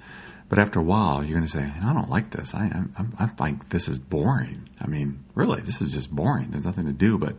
but 0.53 0.59
after 0.59 0.81
a 0.81 0.83
while, 0.83 1.25
you're 1.25 1.39
going 1.39 1.47
to 1.47 1.51
say, 1.51 1.73
I 1.83 1.95
don't 1.95 2.11
like 2.11 2.29
this. 2.29 2.55
I, 2.55 2.65
I'm, 2.99 3.17
I'm 3.19 3.61
this 3.71 3.89
is 3.89 3.99
boring. 3.99 4.69
I 4.83 4.87
mean, 4.87 5.25
really, 5.35 5.63
this 5.63 5.81
is 5.81 5.95
just 5.95 6.15
boring. 6.15 6.51
There's 6.51 6.67
nothing 6.67 6.85
to 6.85 6.93
do 6.93 7.17
but 7.17 7.37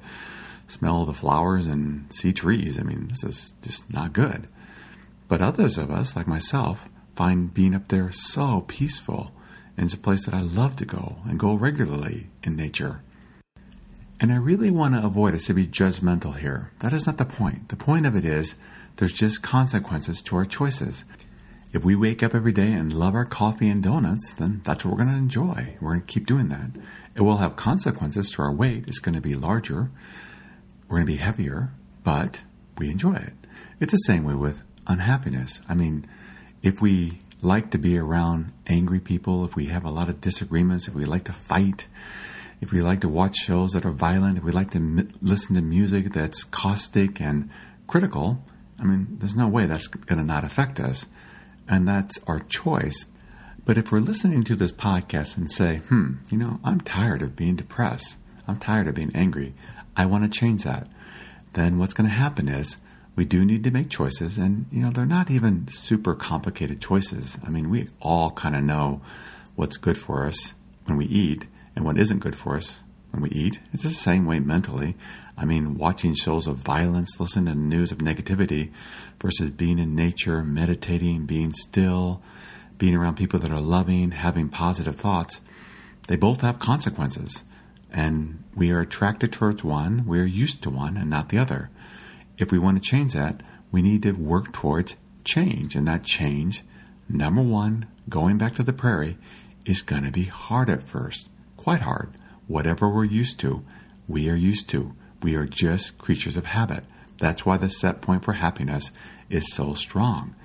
smell 0.66 1.06
the 1.06 1.14
flowers 1.14 1.68
and 1.68 2.12
see 2.12 2.34
trees. 2.34 2.80
I 2.80 2.82
mean, 2.82 3.10
this 3.10 3.24
is 3.24 3.54
just 3.62 3.94
not 3.94 4.14
good. 4.14 4.48
But 5.28 5.42
others 5.42 5.78
of 5.78 5.92
us, 5.92 6.16
like 6.16 6.26
myself, 6.26 6.90
find 7.16 7.54
being 7.54 7.76
up 7.76 7.90
there 7.90 8.12
so 8.12 8.66
peaceful. 8.68 9.32
And 9.78 9.86
it's 9.86 9.94
a 9.94 10.00
place 10.00 10.26
that 10.26 10.34
I 10.34 10.42
love 10.42 10.76
to 10.78 10.86
go 10.86 11.18
and 11.28 11.38
go 11.38 11.54
regularly 11.54 12.32
in 12.42 12.56
nature. 12.56 13.04
And 14.20 14.34
I 14.34 14.38
really 14.38 14.72
want 14.72 14.96
to 14.96 15.06
avoid 15.06 15.36
us 15.36 15.46
to 15.46 15.54
be 15.54 15.68
judgmental 15.68 16.38
here. 16.38 16.72
That 16.80 16.94
is 16.94 17.06
not 17.06 17.18
the 17.18 17.26
point. 17.26 17.70
The 17.70 17.76
point 17.76 18.08
of 18.08 18.16
it 18.16 18.26
is 18.26 18.56
there's 18.96 19.14
just 19.14 19.44
consequences 19.44 20.20
to 20.24 20.36
our 20.36 20.46
choices. 20.46 21.06
If 21.74 21.84
we 21.84 21.96
wake 21.96 22.22
up 22.22 22.36
every 22.36 22.52
day 22.52 22.72
and 22.72 22.94
love 22.94 23.16
our 23.16 23.26
coffee 23.26 23.68
and 23.68 23.82
donuts, 23.82 24.32
then 24.34 24.62
that's 24.64 24.86
what 24.86 24.92
we're 24.92 25.04
going 25.04 25.10
to 25.10 25.18
enjoy. 25.18 25.76
We're 25.82 25.94
going 25.94 26.06
to 26.06 26.14
keep 26.14 26.28
doing 26.28 26.50
that. 26.50 26.70
It 27.16 27.22
will 27.22 27.38
have 27.38 27.56
consequences 27.56 28.30
to 28.32 28.44
our 28.44 28.54
weight. 28.54 28.84
It's 28.88 29.00
going 29.00 29.16
to 29.16 29.22
be 29.22 29.34
larger. 29.34 29.90
We're 30.88 30.98
going 30.98 31.08
to 31.08 31.14
be 31.14 31.18
heavier, 31.18 31.72
but 32.04 32.44
we 32.78 32.92
enjoy 32.92 33.16
it. 33.16 33.34
It's 33.80 33.92
the 33.92 33.98
same 33.98 34.24
way 34.24 34.36
with 34.36 34.62
unhappiness. 34.86 35.62
I 35.68 35.74
mean, 35.74 36.06
if 36.62 36.80
we 36.80 37.20
like 37.42 37.72
to 37.72 37.80
be 37.80 37.98
around 37.98 38.54
angry 38.68 39.00
people, 39.00 39.44
if 39.44 39.56
we 39.56 39.66
have 39.66 39.84
a 39.84 39.90
lot 39.90 40.10
of 40.10 40.22
disagreements, 40.22 40.88
if 40.88 40.94
we 40.94 41.06
like 41.06 41.24
to 41.24 41.34
fight, 41.34 41.88
if 42.62 42.72
we 42.72 42.82
like 42.82 43.02
to 43.02 43.10
watch 43.10 43.36
shows 43.36 43.72
that 43.72 43.84
are 43.84 43.92
violent, 43.92 44.38
if 44.38 44.44
we 44.44 44.52
like 44.52 44.70
to 44.72 44.78
m- 44.78 45.10
listen 45.24 45.56
to 45.56 45.62
music 45.62 46.14
that's 46.14 46.44
caustic 46.44 47.20
and 47.20 47.50
critical, 47.88 48.46
I 48.80 48.84
mean, 48.84 49.18
there's 49.20 49.36
no 49.36 49.48
way 49.48 49.66
that's 49.66 49.88
going 49.88 50.20
to 50.20 50.24
not 50.24 50.44
affect 50.44 50.80
us. 50.80 51.08
And 51.68 51.88
that's 51.88 52.20
our 52.28 52.40
choice. 52.40 53.06
But 53.66 53.78
if 53.78 53.92
we're 53.92 54.00
listening 54.00 54.44
to 54.46 54.56
this 54.56 54.72
podcast 54.72 55.38
and 55.38 55.50
say, 55.50 55.78
hmm, 55.78 56.16
you 56.30 56.38
know, 56.38 56.60
I'm 56.64 56.82
tired 56.82 57.22
of 57.22 57.36
being 57.36 57.56
depressed, 57.56 58.18
I'm 58.48 58.58
tired 58.58 58.88
of 58.88 58.96
being 58.96 59.16
angry, 59.16 59.54
I 59.96 60.06
want 60.06 60.24
to 60.24 60.40
change 60.40 60.64
that, 60.64 60.90
then 61.54 61.78
what's 61.78 61.94
going 61.94 62.10
to 62.10 62.16
happen 62.16 62.50
is 62.50 62.78
we 63.16 63.26
do 63.26 63.46
need 63.46 63.64
to 63.64 63.72
make 63.72 63.90
choices. 63.90 64.38
And, 64.38 64.66
you 64.72 64.82
know, 64.82 64.90
they're 64.90 65.06
not 65.06 65.32
even 65.32 65.68
super 65.70 66.16
complicated 66.16 66.82
choices. 66.82 67.38
I 67.46 67.50
mean, 67.50 67.70
we 67.70 67.90
all 68.02 68.32
kind 68.32 68.56
of 68.56 68.64
know 68.64 69.02
what's 69.56 69.78
good 69.78 69.98
for 69.98 70.26
us 70.26 70.56
when 70.86 70.98
we 70.98 71.06
eat 71.06 71.46
and 71.76 71.86
what 71.86 71.98
isn't 71.98 72.20
good 72.20 72.36
for 72.36 72.58
us 72.58 72.82
when 73.12 73.22
we 73.22 73.30
eat. 73.30 73.60
It's 73.72 73.84
the 73.84 73.90
same 73.90 74.26
way 74.26 74.40
mentally. 74.40 74.96
I 75.38 75.46
mean, 75.46 75.78
watching 75.78 76.14
shows 76.14 76.48
of 76.48 76.58
violence, 76.58 77.20
listening 77.20 77.54
to 77.54 77.60
news 77.60 77.92
of 77.92 78.00
negativity 78.00 78.72
versus 79.20 79.50
being 79.50 79.80
in 79.80 79.96
nature, 79.96 80.44
meditating, 80.44 81.26
being 81.26 81.52
still, 81.54 82.22
being 82.78 82.96
around 82.96 83.16
people 83.16 83.40
that 83.40 83.52
are 83.52 83.62
loving, 83.62 84.12
having 84.12 84.50
positive 84.50 84.96
thoughts, 84.96 85.42
they 86.08 86.16
both 86.16 86.42
have 86.42 86.60
consequences. 86.60 87.44
And 87.92 88.44
we 88.56 88.72
are 88.72 88.82
attracted 88.82 89.32
towards 89.32 89.64
one, 89.64 90.06
we 90.06 90.20
are 90.20 90.26
used 90.26 90.62
to 90.64 90.70
one, 90.70 90.98
and 90.98 91.10
not 91.10 91.30
the 91.30 91.38
other. 91.38 91.70
If 92.38 92.52
we 92.52 92.60
want 92.60 92.82
to 92.82 92.90
change 92.90 93.14
that, 93.14 93.42
we 93.72 93.82
need 93.82 94.04
to 94.04 94.12
work 94.12 94.52
towards 94.52 94.96
change. 95.24 95.76
And 95.76 95.88
that 95.88 96.04
change, 96.04 96.64
number 97.08 97.42
one, 97.42 97.88
going 98.10 98.38
back 98.38 98.56
to 98.56 98.64
the 98.64 98.74
prairie, 98.74 99.18
is 99.66 99.82
going 99.82 100.04
to 100.04 100.12
be 100.12 100.26
hard 100.26 100.70
at 100.70 100.84
first 100.84 101.30
quite 101.64 101.82
hard. 101.82 102.10
Whatever 102.48 102.90
we're 102.90 103.06
used 103.06 103.40
to, 103.40 103.64
we 104.06 104.30
are 104.30 104.36
used 104.36 104.68
to. 104.70 104.94
We 105.24 105.36
are 105.36 105.46
just 105.46 105.98
creatures 105.98 106.36
of 106.36 106.48
habit. 106.48 106.84
That's 107.18 107.46
why 107.46 107.56
the 107.56 107.70
set 107.70 108.02
point 108.02 108.26
for 108.26 108.34
happiness 108.34 108.92
is 109.30 109.54
so 109.54 109.74
strong. 109.74 110.36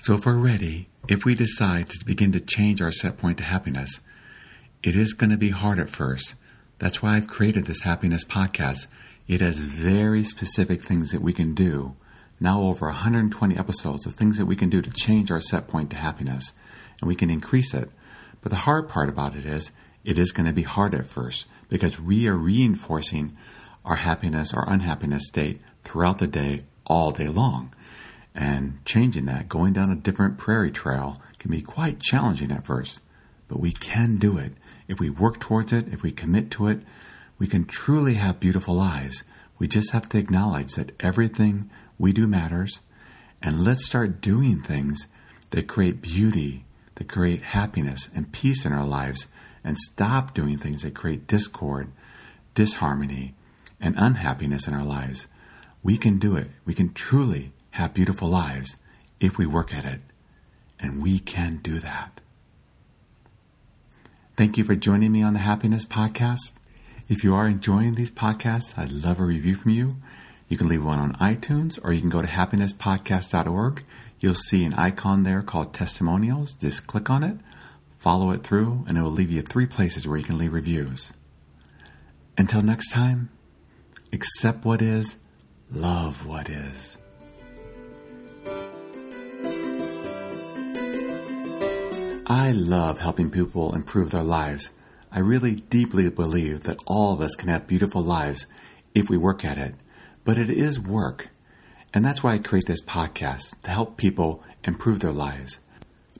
So, 0.00 0.14
if 0.14 0.24
we're 0.24 0.36
ready, 0.36 0.88
if 1.08 1.24
we 1.24 1.34
decide 1.34 1.90
to 1.90 2.04
begin 2.04 2.30
to 2.32 2.40
change 2.40 2.80
our 2.80 2.92
set 2.92 3.18
point 3.18 3.38
to 3.38 3.44
happiness, 3.44 4.00
it 4.84 4.94
is 4.94 5.12
going 5.12 5.30
to 5.30 5.36
be 5.36 5.50
hard 5.50 5.80
at 5.80 5.90
first. 5.90 6.36
That's 6.78 7.02
why 7.02 7.16
I've 7.16 7.26
created 7.26 7.66
this 7.66 7.82
happiness 7.82 8.22
podcast. 8.22 8.86
It 9.26 9.40
has 9.40 9.58
very 9.58 10.22
specific 10.22 10.82
things 10.82 11.10
that 11.10 11.20
we 11.20 11.32
can 11.32 11.52
do. 11.52 11.96
Now, 12.38 12.62
over 12.62 12.86
120 12.86 13.58
episodes 13.58 14.06
of 14.06 14.14
things 14.14 14.38
that 14.38 14.46
we 14.46 14.56
can 14.56 14.70
do 14.70 14.80
to 14.80 14.90
change 14.90 15.32
our 15.32 15.40
set 15.40 15.66
point 15.66 15.90
to 15.90 15.96
happiness, 15.96 16.52
and 17.00 17.08
we 17.08 17.16
can 17.16 17.28
increase 17.28 17.74
it. 17.74 17.90
But 18.40 18.50
the 18.50 18.56
hard 18.56 18.88
part 18.88 19.08
about 19.08 19.34
it 19.34 19.44
is 19.44 19.72
it 20.04 20.16
is 20.16 20.30
going 20.30 20.46
to 20.46 20.52
be 20.52 20.62
hard 20.62 20.94
at 20.94 21.06
first 21.06 21.48
because 21.68 22.00
we 22.00 22.26
are 22.28 22.36
reinforcing 22.36 23.36
our 23.84 23.96
happiness 23.96 24.52
or 24.54 24.64
unhappiness 24.66 25.26
state 25.26 25.60
throughout 25.84 26.18
the 26.18 26.26
day, 26.26 26.62
all 26.86 27.10
day 27.10 27.28
long. 27.28 27.74
And 28.34 28.84
changing 28.84 29.26
that, 29.26 29.48
going 29.48 29.72
down 29.72 29.90
a 29.90 29.96
different 29.96 30.38
prairie 30.38 30.70
trail, 30.70 31.20
can 31.38 31.50
be 31.50 31.62
quite 31.62 32.00
challenging 32.00 32.52
at 32.52 32.66
first. 32.66 33.00
But 33.48 33.60
we 33.60 33.72
can 33.72 34.16
do 34.16 34.38
it. 34.38 34.52
If 34.86 35.00
we 35.00 35.10
work 35.10 35.40
towards 35.40 35.72
it, 35.72 35.88
if 35.92 36.02
we 36.02 36.12
commit 36.12 36.50
to 36.52 36.68
it, 36.68 36.80
we 37.38 37.46
can 37.46 37.64
truly 37.64 38.14
have 38.14 38.38
beautiful 38.38 38.74
lives. 38.74 39.22
We 39.58 39.66
just 39.66 39.90
have 39.92 40.08
to 40.10 40.18
acknowledge 40.18 40.74
that 40.74 40.92
everything 41.00 41.70
we 41.98 42.12
do 42.12 42.26
matters. 42.26 42.80
And 43.42 43.64
let's 43.64 43.86
start 43.86 44.20
doing 44.20 44.60
things 44.60 45.06
that 45.50 45.66
create 45.66 46.02
beauty, 46.02 46.64
that 46.96 47.08
create 47.08 47.42
happiness 47.42 48.08
and 48.14 48.32
peace 48.32 48.64
in 48.64 48.72
our 48.72 48.86
lives 48.86 49.26
and 49.64 49.78
stop 49.78 50.34
doing 50.34 50.56
things 50.56 50.82
that 50.82 50.94
create 50.94 51.26
discord, 51.26 51.90
disharmony, 52.54 53.34
and 53.80 53.94
unhappiness 53.96 54.66
in 54.66 54.74
our 54.74 54.84
lives, 54.84 55.26
we 55.82 55.96
can 55.96 56.18
do 56.18 56.36
it. 56.36 56.48
We 56.64 56.74
can 56.74 56.92
truly 56.92 57.52
have 57.72 57.94
beautiful 57.94 58.28
lives 58.28 58.76
if 59.18 59.38
we 59.38 59.46
work 59.46 59.74
at 59.74 59.84
it. 59.84 60.00
And 60.78 61.02
we 61.02 61.18
can 61.18 61.56
do 61.56 61.78
that. 61.78 62.20
Thank 64.36 64.56
you 64.56 64.64
for 64.64 64.74
joining 64.74 65.12
me 65.12 65.22
on 65.22 65.34
the 65.34 65.40
Happiness 65.40 65.84
Podcast. 65.84 66.52
If 67.08 67.24
you 67.24 67.34
are 67.34 67.48
enjoying 67.48 67.94
these 67.94 68.10
podcasts, 68.10 68.78
I'd 68.78 68.92
love 68.92 69.20
a 69.20 69.24
review 69.24 69.54
from 69.54 69.72
you. 69.72 69.96
You 70.48 70.56
can 70.56 70.68
leave 70.68 70.84
one 70.84 70.98
on 70.98 71.14
iTunes 71.16 71.78
or 71.82 71.92
you 71.92 72.00
can 72.00 72.10
go 72.10 72.22
to 72.22 72.28
happinesspodcast.org. 72.28 73.84
You'll 74.20 74.34
see 74.34 74.64
an 74.64 74.74
icon 74.74 75.22
there 75.22 75.42
called 75.42 75.74
testimonials. 75.74 76.54
Just 76.54 76.86
click 76.86 77.10
on 77.10 77.22
it 77.22 77.38
follow 78.00 78.30
it 78.30 78.42
through, 78.42 78.82
and 78.88 78.96
it 78.96 79.02
will 79.02 79.10
leave 79.10 79.30
you 79.30 79.42
three 79.42 79.66
places 79.66 80.08
where 80.08 80.16
you 80.16 80.24
can 80.24 80.38
leave 80.38 80.54
reviews. 80.54 81.12
Until 82.36 82.62
next 82.62 82.90
time, 82.90 83.28
accept 84.12 84.64
what 84.64 84.82
is, 84.82 85.16
love 85.70 86.26
what 86.26 86.48
is. 86.48 86.96
I 92.26 92.52
love 92.52 93.00
helping 93.00 93.30
people 93.30 93.74
improve 93.74 94.12
their 94.12 94.22
lives. 94.22 94.70
I 95.10 95.18
really 95.18 95.56
deeply 95.56 96.08
believe 96.10 96.62
that 96.62 96.82
all 96.86 97.12
of 97.12 97.20
us 97.20 97.34
can 97.34 97.48
have 97.48 97.66
beautiful 97.66 98.02
lives 98.02 98.46
if 98.94 99.10
we 99.10 99.16
work 99.16 99.44
at 99.44 99.58
it. 99.58 99.74
But 100.24 100.38
it 100.38 100.48
is 100.48 100.78
work. 100.78 101.30
And 101.92 102.04
that's 102.04 102.22
why 102.22 102.34
I 102.34 102.38
create 102.38 102.66
this 102.66 102.84
podcast 102.84 103.60
to 103.62 103.70
help 103.70 103.96
people 103.96 104.44
improve 104.62 105.00
their 105.00 105.10
lives. 105.10 105.58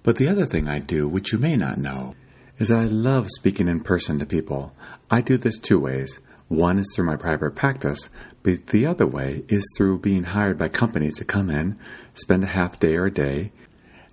But 0.03 0.17
the 0.17 0.27
other 0.27 0.47
thing 0.47 0.67
I 0.67 0.81
do, 0.81 1.09
which 1.09 1.33
you 1.33 1.39
may 1.39 1.57
not 1.57 1.79
know, 1.79 2.17
is 2.59 2.69
that 2.69 2.79
I 2.79 2.87
love 2.87 3.29
speaking 3.31 3.69
in 3.69 3.81
person 3.81 4.19
to 4.19 4.27
people. 4.27 4.73
I 5.11 5.21
do 5.21 5.37
this 5.37 5.59
two 5.59 5.79
ways. 5.79 6.19
One 6.51 6.81
is 6.81 6.93
through 6.93 7.05
my 7.05 7.15
private 7.15 7.55
practice, 7.55 8.11
but 8.43 8.67
the 8.67 8.85
other 8.85 9.07
way 9.07 9.45
is 9.47 9.65
through 9.77 10.01
being 10.01 10.25
hired 10.25 10.59
by 10.59 10.69
companies 10.69 11.17
to 11.19 11.25
come 11.25 11.49
in, 11.49 11.79
spend 12.13 12.43
a 12.43 12.49
half 12.49 12.81
day 12.81 12.97
or 12.97 13.07
a 13.07 13.11
day, 13.13 13.53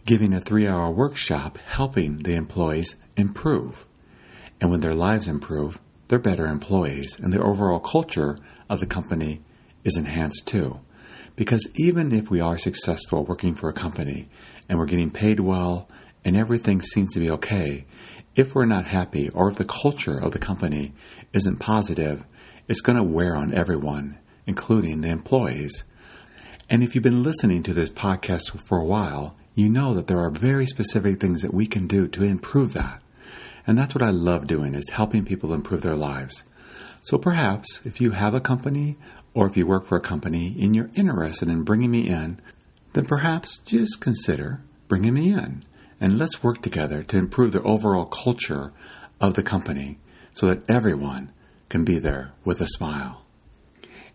giving 0.06 0.36
a 0.36 0.40
three 0.40 0.68
hour 0.68 0.92
workshop 0.92 1.58
helping 1.58 2.18
the 2.18 2.36
employees 2.36 2.96
improve. 3.18 3.88
And 4.62 4.70
when 4.70 4.82
their 4.82 4.94
lives 4.94 5.28
improve, 5.28 5.80
they're 6.10 6.20
better 6.20 6.46
employees, 6.46 7.20
and 7.20 7.34
the 7.34 7.42
overall 7.42 7.80
culture 7.80 8.38
of 8.70 8.82
the 8.82 8.86
company 8.86 9.42
is 9.84 9.98
enhanced 9.98 10.48
too. 10.48 10.82
Because 11.36 11.68
even 11.74 12.12
if 12.12 12.30
we 12.30 12.40
are 12.40 12.60
successful 12.60 13.26
working 13.26 13.56
for 13.56 13.68
a 13.68 13.74
company 13.74 14.30
and 14.70 14.78
we're 14.78 14.86
getting 14.86 15.10
paid 15.10 15.40
well 15.40 15.90
and 16.24 16.38
everything 16.38 16.84
seems 16.84 17.14
to 17.14 17.20
be 17.20 17.32
okay, 17.32 17.88
if 18.38 18.54
we're 18.54 18.66
not 18.66 18.86
happy 18.86 19.30
or 19.30 19.50
if 19.50 19.58
the 19.58 19.66
culture 19.66 20.20
of 20.20 20.32
the 20.32 20.40
company 20.40 20.94
isn't 21.34 21.58
positive, 21.58 22.24
it's 22.68 22.82
going 22.82 22.96
to 22.96 23.04
wear 23.04 23.36
on 23.36 23.52
everyone, 23.52 24.20
including 24.46 25.02
the 25.02 25.10
employees. 25.10 25.84
And 26.70 26.84
if 26.84 26.94
you've 26.94 27.04
been 27.04 27.24
listening 27.24 27.64
to 27.64 27.74
this 27.74 27.90
podcast 27.90 28.60
for 28.62 28.78
a 28.78 28.86
while, 28.86 29.36
you 29.56 29.70
know 29.70 29.96
that 29.96 30.06
there 30.06 30.20
are 30.20 30.30
very 30.30 30.68
specific 30.68 31.20
things 31.20 31.42
that 31.42 31.54
we 31.54 31.66
can 31.66 31.88
do 31.88 32.08
to 32.10 32.24
improve 32.24 32.74
that. 32.74 33.02
And 33.66 33.76
that's 33.76 33.96
what 33.96 34.04
I 34.04 34.12
love 34.12 34.46
doing 34.46 34.76
is 34.76 34.92
helping 34.92 35.26
people 35.26 35.52
improve 35.52 35.82
their 35.82 35.96
lives. 35.96 36.44
So 37.02 37.18
perhaps 37.18 37.82
if 37.86 38.00
you 38.00 38.12
have 38.12 38.36
a 38.36 38.40
company 38.40 38.98
or 39.34 39.48
if 39.48 39.58
you 39.58 39.66
work 39.66 39.88
for 39.88 39.98
a 39.98 40.02
company 40.02 40.56
and 40.62 40.76
you're 40.76 40.92
interested 40.94 41.50
in 41.50 41.64
bringing 41.64 41.90
me 41.90 42.08
in, 42.08 42.40
then 42.94 43.06
perhaps 43.06 43.58
just 43.60 44.00
consider 44.00 44.62
bringing 44.88 45.16
me 45.16 45.34
in 45.34 45.64
and 46.00 46.18
let's 46.18 46.42
work 46.44 46.62
together 46.62 47.04
to 47.04 47.18
improve 47.18 47.52
the 47.52 47.62
overall 47.64 48.06
culture 48.06 48.72
of 49.20 49.34
the 49.34 49.44
company 49.44 49.98
so 50.34 50.48
that 50.48 50.64
everyone 50.70 51.34
can 51.70 51.84
be 51.84 52.00
there 52.00 52.32
with 52.46 52.62
a 52.62 52.68
smile. 52.68 53.26